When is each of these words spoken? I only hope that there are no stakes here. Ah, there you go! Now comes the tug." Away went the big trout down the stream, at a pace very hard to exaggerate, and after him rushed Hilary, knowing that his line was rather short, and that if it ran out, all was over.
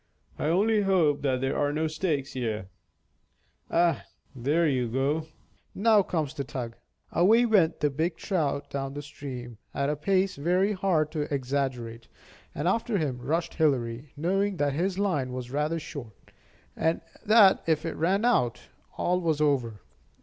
I 0.39 0.45
only 0.45 0.81
hope 0.81 1.21
that 1.21 1.41
there 1.41 1.55
are 1.55 1.71
no 1.71 1.85
stakes 1.85 2.33
here. 2.33 2.69
Ah, 3.69 4.03
there 4.35 4.67
you 4.67 4.87
go! 4.87 5.27
Now 5.75 6.01
comes 6.01 6.33
the 6.33 6.43
tug." 6.43 6.75
Away 7.11 7.45
went 7.45 7.81
the 7.81 7.91
big 7.91 8.17
trout 8.17 8.67
down 8.71 8.95
the 8.95 9.03
stream, 9.03 9.59
at 9.75 9.91
a 9.91 9.95
pace 9.95 10.37
very 10.37 10.71
hard 10.71 11.11
to 11.11 11.31
exaggerate, 11.31 12.07
and 12.55 12.67
after 12.67 12.97
him 12.97 13.19
rushed 13.19 13.53
Hilary, 13.53 14.11
knowing 14.17 14.57
that 14.57 14.73
his 14.73 14.97
line 14.97 15.33
was 15.33 15.51
rather 15.51 15.79
short, 15.79 16.31
and 16.75 17.01
that 17.23 17.61
if 17.67 17.85
it 17.85 17.95
ran 17.95 18.25
out, 18.25 18.59
all 18.97 19.21
was 19.21 19.39
over. 19.39 19.81